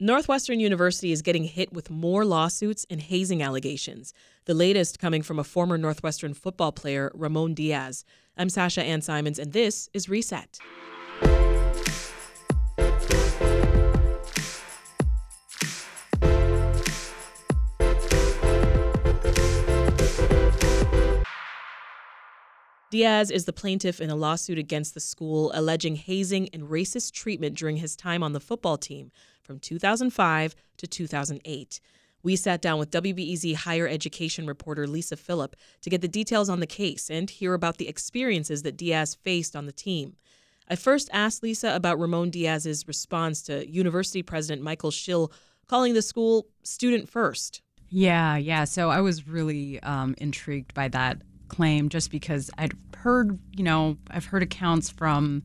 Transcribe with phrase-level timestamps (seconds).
[0.00, 5.40] Northwestern University is getting hit with more lawsuits and hazing allegations, the latest coming from
[5.40, 8.04] a former Northwestern football player, Ramon Diaz.
[8.36, 10.60] I'm Sasha Ann Simons, and this is Reset.
[22.90, 27.56] Diaz is the plaintiff in a lawsuit against the school alleging hazing and racist treatment
[27.56, 29.10] during his time on the football team
[29.48, 31.80] from 2005 to 2008.
[32.22, 36.60] We sat down with WBEZ higher education reporter Lisa Philip to get the details on
[36.60, 40.16] the case and hear about the experiences that Diaz faced on the team.
[40.68, 45.32] I first asked Lisa about Ramon Diaz's response to University President Michael Schill
[45.66, 47.62] calling the school student first.
[47.88, 48.64] Yeah, yeah.
[48.64, 53.96] So I was really um, intrigued by that claim just because I'd heard, you know,
[54.10, 55.42] I've heard accounts from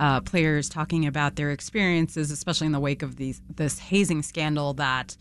[0.00, 4.72] uh, players talking about their experiences, especially in the wake of these this hazing scandal,
[4.74, 5.16] that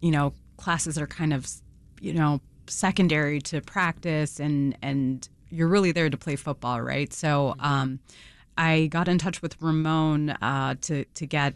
[0.00, 1.48] you know classes are kind of
[2.00, 7.12] you know secondary to practice, and and you're really there to play football, right?
[7.12, 8.00] So um,
[8.58, 11.54] I got in touch with Ramon uh, to to get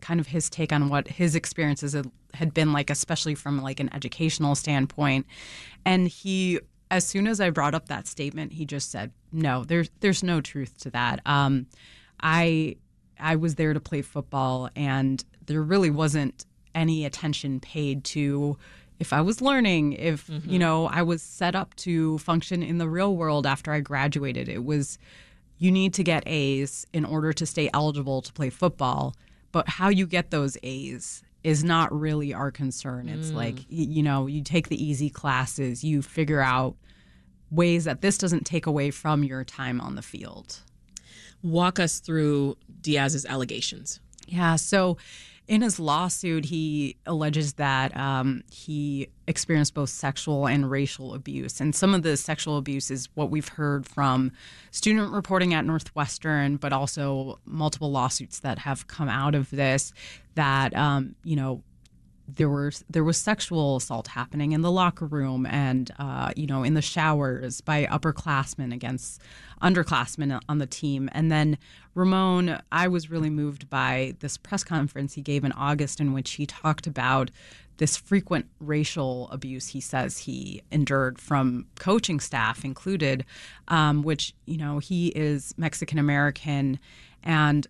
[0.00, 1.96] kind of his take on what his experiences
[2.34, 5.26] had been like, especially from like an educational standpoint,
[5.84, 9.90] and he as soon as I brought up that statement, he just said, "No, there's
[10.00, 11.66] there's no truth to that." Um,
[12.20, 12.76] I
[13.18, 18.56] I was there to play football, and there really wasn't any attention paid to
[18.98, 20.48] if I was learning, if mm-hmm.
[20.48, 24.48] you know I was set up to function in the real world after I graduated.
[24.48, 24.98] It was
[25.58, 29.14] you need to get A's in order to stay eligible to play football,
[29.52, 33.08] but how you get those A's is not really our concern.
[33.08, 33.34] It's mm.
[33.34, 36.74] like, you know, you take the easy classes, you figure out
[37.50, 40.60] ways that this doesn't take away from your time on the field.
[41.42, 44.00] Walk us through Diaz's allegations.
[44.26, 44.56] Yeah.
[44.56, 44.96] So,
[45.48, 51.60] in his lawsuit, he alleges that um, he experienced both sexual and racial abuse.
[51.60, 54.32] And some of the sexual abuse is what we've heard from
[54.72, 59.92] student reporting at Northwestern, but also multiple lawsuits that have come out of this
[60.34, 61.62] that, um, you know,
[62.28, 66.62] there was there was sexual assault happening in the locker room and uh, you know
[66.62, 69.20] in the showers by upperclassmen against
[69.62, 71.08] underclassmen on the team.
[71.12, 71.56] And then
[71.94, 76.32] Ramon I was really moved by this press conference he gave in August in which
[76.32, 77.30] he talked about
[77.78, 83.24] this frequent racial abuse he says he endured from coaching staff included
[83.68, 86.78] um, which you know he is Mexican American
[87.22, 87.66] and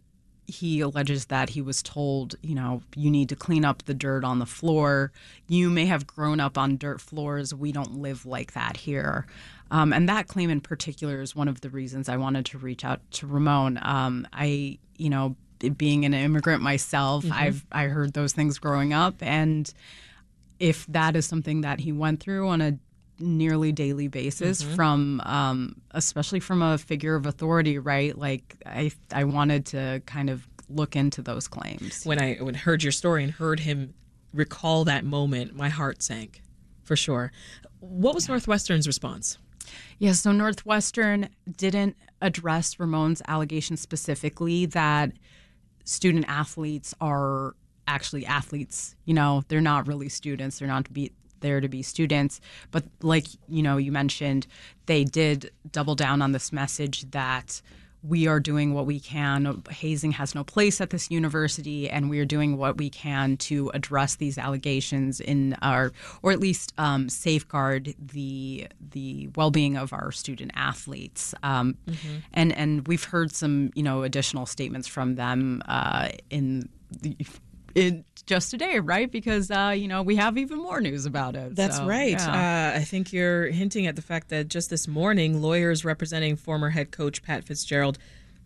[0.47, 4.25] he alleges that he was told, you know, you need to clean up the dirt
[4.25, 5.13] on the floor.
[5.49, 7.55] You may have grown up on dirt floors.
[7.55, 9.27] We don't live like that here.
[9.71, 12.85] Um, and that claim in particular is one of the reasons I wanted to reach
[12.85, 13.79] out to Ramon.
[13.83, 15.35] Um, I, you know,
[15.77, 17.33] being an immigrant myself, mm-hmm.
[17.33, 19.73] I've I heard those things growing up, and
[20.61, 22.79] if that is something that he went through on a
[23.19, 24.75] nearly daily basis mm-hmm.
[24.75, 28.17] from um, especially from a figure of authority right?
[28.17, 32.05] Like i i wanted to kind of look into those claims.
[32.05, 33.95] When i when heard your story and heard him
[34.33, 36.43] recall that moment my heart sank
[36.83, 37.33] for sure.
[37.81, 38.33] What was yeah.
[38.33, 39.39] northwestern's response?
[39.99, 45.13] Yeah so northwestern didn't address ramon's allegation specifically that
[45.85, 47.55] student athletes are
[47.89, 49.43] actually athletes you know?
[49.49, 50.59] They're not really students.
[50.59, 52.41] They're not to be there to be students.
[52.71, 54.47] But like you know, you mentioned,
[54.87, 57.61] they did double down on this message that
[58.03, 59.63] we are doing what we can.
[59.71, 63.71] Hazing has no place at this university, and we are doing what we can to
[63.71, 65.93] address these allegations in our,
[66.23, 71.35] or at least um, safeguard the the well being of our student athletes.
[71.43, 72.17] Um, mm-hmm.
[72.33, 76.69] And and we've heard some you know additional statements from them uh, in
[77.01, 77.17] the
[77.75, 79.11] in just today, right?
[79.11, 81.57] Because uh, you know we have even more news about it.
[81.57, 82.11] That's so, right.
[82.11, 82.73] Yeah.
[82.75, 86.71] Uh, I think you're hinting at the fact that just this morning, lawyers representing former
[86.71, 87.99] head coach Pat Fitzgerald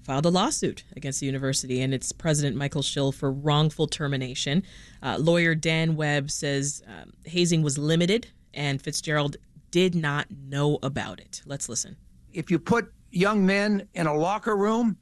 [0.02, 4.62] filed a lawsuit against the university and its president Michael Schill for wrongful termination.
[5.02, 9.36] Uh, lawyer Dan Webb says um, hazing was limited and Fitzgerald
[9.70, 11.42] did not know about it.
[11.44, 11.96] Let's listen.
[12.32, 14.96] If you put young men in a locker room,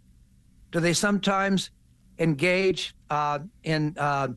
[0.73, 1.71] do they sometimes
[2.19, 4.29] engage uh, in uh,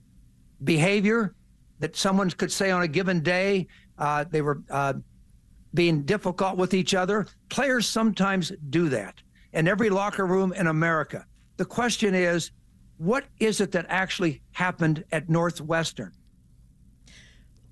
[0.64, 1.36] behavior
[1.80, 3.68] that someone could say on a given day
[3.98, 4.94] uh, they were uh,
[5.74, 7.28] being difficult with each other.
[7.50, 9.22] Players sometimes do that
[9.54, 11.26] in every locker room in America.
[11.58, 12.52] The question is,
[12.98, 16.14] what is it that actually happened at Northwestern?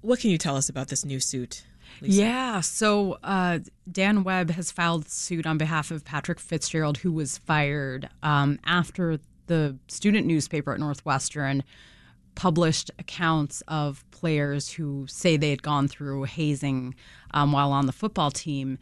[0.01, 1.63] What can you tell us about this new suit?
[2.01, 2.21] Lisa?
[2.21, 3.59] Yeah, so uh,
[3.91, 9.19] Dan Webb has filed suit on behalf of Patrick Fitzgerald, who was fired um, after
[9.47, 11.63] the student newspaper at Northwestern
[12.35, 16.95] published accounts of players who say they had gone through hazing
[17.31, 18.77] um, while on the football team.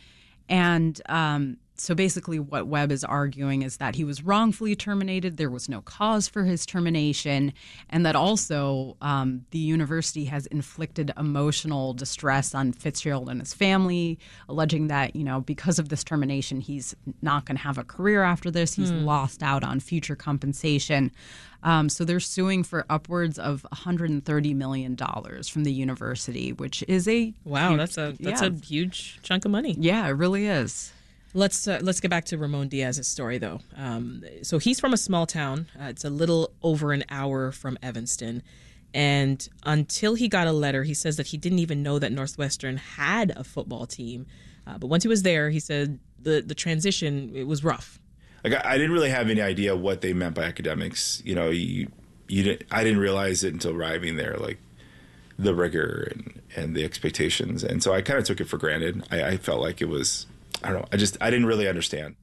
[0.50, 5.38] And um, so basically, what Webb is arguing is that he was wrongfully terminated.
[5.38, 7.54] There was no cause for his termination,
[7.90, 14.18] and that also um, the university has inflicted emotional distress on Fitzgerald and his family,
[14.50, 18.24] alleging that you know because of this termination, he's not going to have a career
[18.24, 18.74] after this.
[18.74, 19.04] He's hmm.
[19.04, 21.12] lost out on future compensation.
[21.64, 27.08] Um, so they're suing for upwards of 130 million dollars from the university, which is
[27.08, 27.70] a wow.
[27.70, 28.48] Huge, that's a that's yeah.
[28.48, 29.76] a huge chunk of money.
[29.80, 30.92] Yeah, it really is.
[31.34, 33.60] Let's uh, let's get back to Ramon Diaz's story though.
[33.76, 35.68] Um, so he's from a small town.
[35.80, 38.44] Uh, it's a little over an hour from Evanston,
[38.94, 42.78] and until he got a letter, he says that he didn't even know that Northwestern
[42.78, 44.26] had a football team.
[44.66, 48.00] Uh, but once he was there, he said the the transition it was rough.
[48.44, 51.22] Like I, didn't really have any idea what they meant by academics.
[51.26, 51.92] You know, you
[52.28, 52.64] you didn't.
[52.72, 54.38] I didn't realize it until arriving there.
[54.38, 54.60] Like
[55.38, 57.64] the rigor and, and the expectations.
[57.64, 59.08] And so I kind of took it for granted.
[59.12, 60.26] I, I, felt like it was
[60.64, 60.88] I don't know.
[60.92, 62.16] I just I didn't really understand.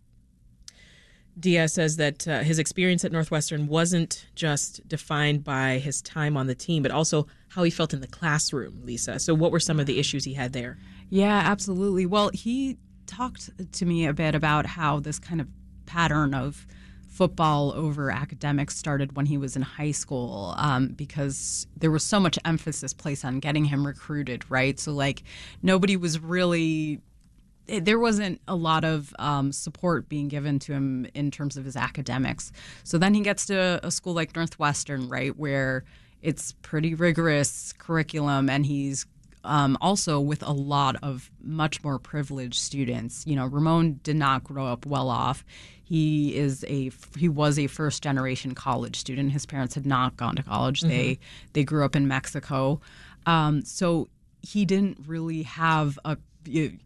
[1.39, 6.47] Diaz says that uh, his experience at Northwestern wasn't just defined by his time on
[6.47, 9.19] the team, but also how he felt in the classroom, Lisa.
[9.19, 10.79] So, what were some of the issues he had there?
[11.11, 12.07] Yeah, absolutely.
[12.07, 15.49] Well, he talked to me a bit about how this kind of
[15.87, 16.67] pattern of
[17.09, 22.19] football over academics started when he was in high school um, because there was so
[22.19, 24.79] much emphasis placed on getting him recruited, right?
[24.79, 25.25] So, like,
[25.63, 27.01] nobody was really
[27.67, 31.77] there wasn't a lot of um, support being given to him in terms of his
[31.77, 32.53] academics.
[32.83, 35.85] So then he gets to a school like Northwestern, right, where
[36.23, 39.07] it's pretty rigorous curriculum, and he's
[39.45, 43.27] um, also with a lot of much more privileged students.
[43.27, 45.45] You know, Ramon did not grow up well off.
[45.83, 49.33] He is a he was a first generation college student.
[49.33, 50.81] His parents had not gone to college.
[50.81, 50.89] Mm-hmm.
[50.89, 51.19] They
[51.53, 52.81] they grew up in Mexico,
[53.27, 54.09] um, so
[54.41, 56.17] he didn't really have a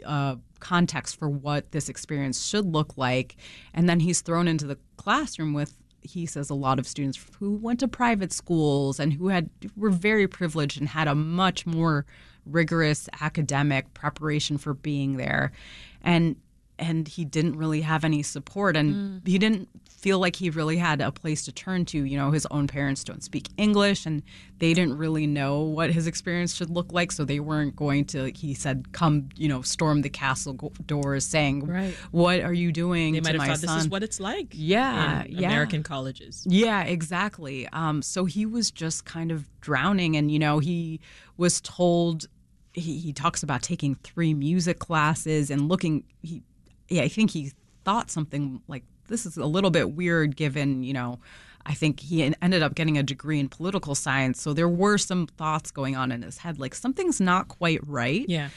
[0.05, 3.37] uh, context for what this experience should look like.
[3.75, 7.57] And then he's thrown into the classroom with he says a lot of students who
[7.57, 12.07] went to private schools and who had were very privileged and had a much more
[12.47, 15.53] rigorous academic preparation for being there
[16.01, 16.37] and
[16.79, 19.27] and he didn't really have any support and mm.
[19.27, 22.47] he didn't feel like he really had a place to turn to you know his
[22.53, 24.23] own parents don't speak english and
[24.59, 28.31] they didn't really know what his experience should look like so they weren't going to
[28.31, 30.55] he said come you know storm the castle
[30.87, 31.95] doors saying right.
[32.13, 33.77] what are you doing they might have thought son?
[33.77, 38.71] this is what it's like yeah yeah american colleges yeah exactly um, so he was
[38.71, 41.01] just kind of drowning and you know he
[41.37, 42.27] was told
[42.73, 46.43] he, he talks about taking three music classes and looking he
[46.89, 47.53] yeah, I think he
[47.85, 51.19] thought something like this is a little bit weird given, you know,
[51.67, 54.41] I think he ended up getting a degree in political science.
[54.41, 58.25] So there were some thoughts going on in his head like something's not quite right.
[58.29, 58.49] Yeah.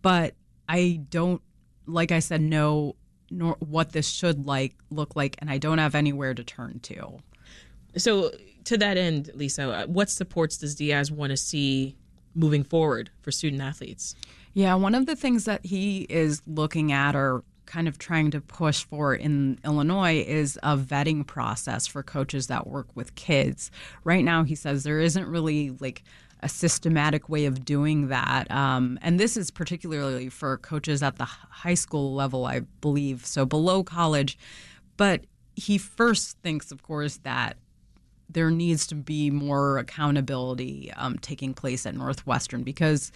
[0.00, 0.34] But
[0.68, 1.42] I don't
[1.86, 2.96] like I said know
[3.30, 7.18] nor what this should like look like and I don't have anywhere to turn to.
[7.96, 8.30] So
[8.64, 11.96] to that end, Lisa, uh, what supports does Diaz want to see
[12.34, 14.14] moving forward for student athletes?
[14.54, 18.40] Yeah, one of the things that he is looking at or kind of trying to
[18.40, 23.70] push for in Illinois is a vetting process for coaches that work with kids.
[24.04, 26.02] Right now, he says there isn't really like
[26.40, 28.50] a systematic way of doing that.
[28.50, 33.46] Um, and this is particularly for coaches at the high school level, I believe, so
[33.46, 34.36] below college.
[34.96, 37.56] But he first thinks, of course, that
[38.32, 43.12] there needs to be more accountability um, taking place at Northwestern because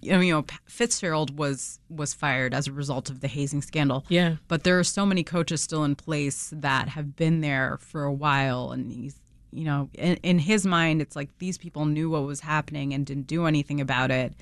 [0.00, 4.04] you know, you know Fitzgerald was was fired as a result of the hazing scandal.
[4.08, 8.04] Yeah, but there are so many coaches still in place that have been there for
[8.04, 9.20] a while, and he's
[9.52, 13.06] you know in, in his mind it's like these people knew what was happening and
[13.06, 14.34] didn't do anything about it.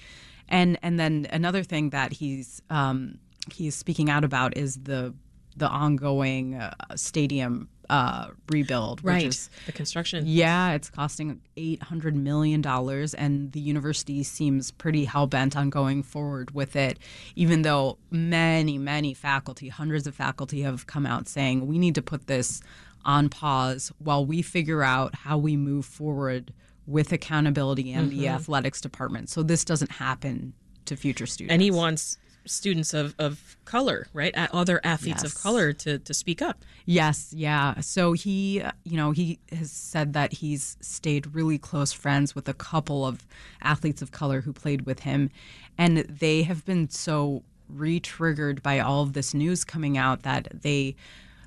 [0.49, 3.19] And and then another thing that he's um,
[3.53, 5.15] he's speaking out about is the
[5.57, 9.03] the ongoing uh, stadium uh, rebuild.
[9.05, 9.27] Right.
[9.27, 10.25] Is, the construction.
[10.27, 16.53] Yeah, it's costing $800 million, and the university seems pretty hell bent on going forward
[16.53, 16.99] with it,
[17.37, 22.03] even though many, many faculty, hundreds of faculty, have come out saying we need to
[22.03, 22.63] put this
[23.05, 26.53] on pause while we figure out how we move forward
[26.87, 28.21] with accountability and mm-hmm.
[28.21, 29.29] the athletics department.
[29.29, 30.55] So this doesn't happen
[30.87, 31.53] to future students.
[31.53, 34.33] And he wants students of, of color, right?
[34.37, 35.35] Other athletes yes.
[35.35, 36.59] of color to, to speak up.
[36.87, 37.81] Yes, yeah.
[37.81, 42.55] So he, you know, he has said that he's stayed really close friends with a
[42.55, 43.27] couple of
[43.63, 45.31] athletes of color who played with him.
[45.79, 50.49] And they have been so re triggered by all of this news coming out that
[50.63, 50.97] they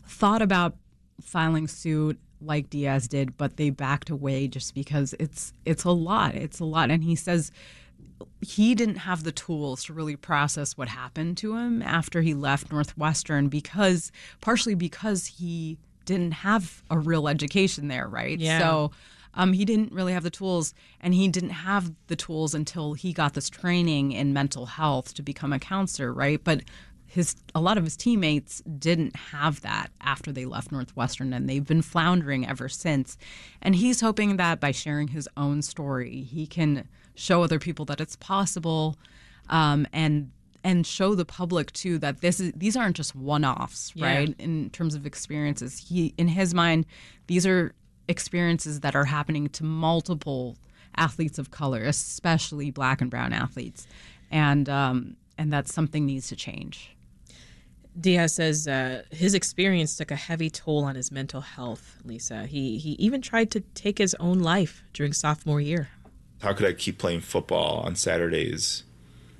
[0.05, 0.75] thought about
[1.21, 6.35] filing suit like Diaz did, but they backed away just because it's it's a lot.
[6.35, 6.91] It's a lot.
[6.91, 7.51] And he says
[8.41, 12.71] he didn't have the tools to really process what happened to him after he left
[12.71, 18.39] Northwestern because partially because he didn't have a real education there, right?
[18.39, 18.59] Yeah.
[18.59, 18.91] So
[19.33, 23.13] um, he didn't really have the tools, and he didn't have the tools until he
[23.13, 26.43] got this training in mental health to become a counselor, right?
[26.43, 26.61] But
[27.05, 31.65] his a lot of his teammates didn't have that after they left Northwestern and they've
[31.65, 33.17] been floundering ever since.
[33.61, 37.99] And he's hoping that by sharing his own story, he can show other people that
[37.99, 38.95] it's possible
[39.49, 40.31] um, and
[40.63, 44.29] and show the public too that this is these aren't just one-offs, right?
[44.29, 44.45] Yeah.
[44.45, 45.85] In terms of experiences.
[45.87, 46.85] He in his mind,
[47.27, 47.73] these are
[48.07, 50.57] experiences that are happening to multiple
[50.95, 53.87] athletes of color, especially black and brown athletes.
[54.31, 56.95] And um, and that something needs to change.
[57.99, 61.97] Diaz says uh, his experience took a heavy toll on his mental health.
[62.03, 65.89] Lisa, he he even tried to take his own life during sophomore year.
[66.41, 68.83] How could I keep playing football on Saturdays,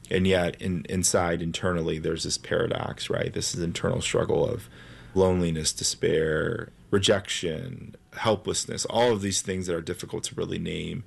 [0.10, 3.34] and yet in, inside internally there's this paradox, right?
[3.34, 4.68] This is internal struggle of
[5.14, 11.04] loneliness, despair, rejection, helplessness, all of these things that are difficult to really name,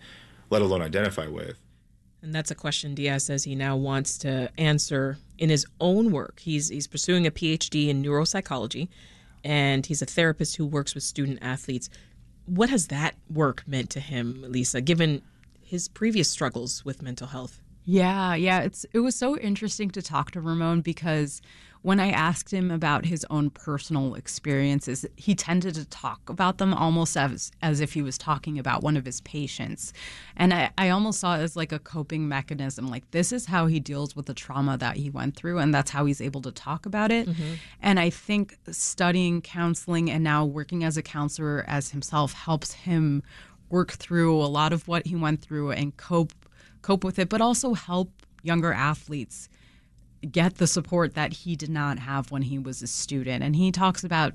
[0.50, 1.58] let alone identify with.
[2.22, 6.40] And that's a question Diaz says he now wants to answer in his own work.
[6.40, 8.88] He's he's pursuing a PhD in neuropsychology,
[9.42, 11.88] and he's a therapist who works with student athletes.
[12.44, 15.22] What has that work meant to him, Lisa, given
[15.70, 17.60] his previous struggles with mental health?
[17.84, 21.40] Yeah, yeah, it's it was so interesting to talk to Ramon because
[21.82, 26.74] when I asked him about his own personal experiences, he tended to talk about them
[26.74, 29.92] almost as as if he was talking about one of his patients.
[30.36, 32.88] And I, I almost saw it as like a coping mechanism.
[32.88, 35.92] Like this is how he deals with the trauma that he went through and that's
[35.92, 37.28] how he's able to talk about it.
[37.28, 37.54] Mm-hmm.
[37.80, 43.22] And I think studying counseling and now working as a counselor as himself helps him
[43.70, 46.32] work through a lot of what he went through and cope
[46.82, 48.10] cope with it, but also help
[48.42, 49.48] younger athletes
[50.30, 53.42] get the support that he did not have when he was a student.
[53.42, 54.34] And he talks about,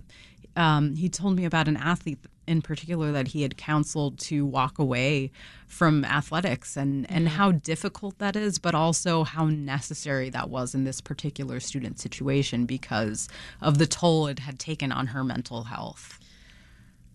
[0.55, 4.77] um, he told me about an athlete in particular that he had counseled to walk
[4.77, 5.31] away
[5.67, 7.37] from athletics and, and mm-hmm.
[7.37, 12.65] how difficult that is, but also how necessary that was in this particular student situation
[12.65, 13.27] because
[13.61, 16.19] of the toll it had taken on her mental health.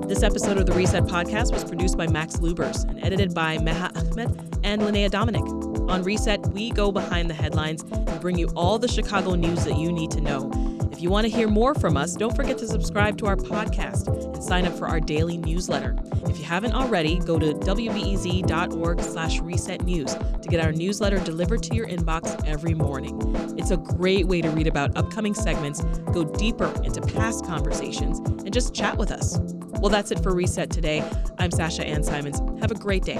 [0.07, 3.95] This episode of the Reset Podcast was produced by Max Lubers and edited by Meha
[3.95, 4.29] Ahmed
[4.63, 5.43] and Linnea Dominic.
[5.91, 9.77] On Reset, we go behind the headlines and bring you all the Chicago news that
[9.77, 10.49] you need to know.
[10.91, 14.07] If you want to hear more from us, don't forget to subscribe to our podcast
[14.33, 15.95] and sign up for our daily newsletter.
[16.31, 21.61] If you haven't already, go to wbez.org slash reset news to get our newsletter delivered
[21.63, 23.19] to your inbox every morning.
[23.57, 25.83] It's a great way to read about upcoming segments,
[26.13, 29.39] go deeper into past conversations, and just chat with us.
[29.81, 31.03] Well, that's it for Reset today.
[31.37, 32.39] I'm Sasha Ann Simons.
[32.61, 33.19] Have a great day.